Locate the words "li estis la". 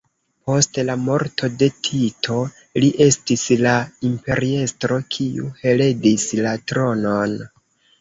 2.85-3.77